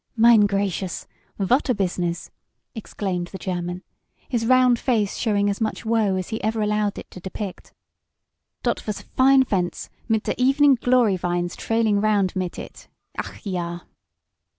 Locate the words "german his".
3.37-4.47